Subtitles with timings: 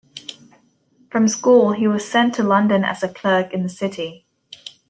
[1.11, 4.25] From school he was sent to London as a clerk in the city.